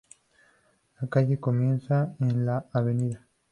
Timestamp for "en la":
2.21-2.65